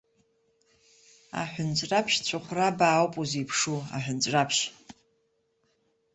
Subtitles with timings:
[1.41, 4.63] Аҳәынҵәраԥшь цәыхәрабаа ауп узеиԥшу, аҳәынҵәраԥшь!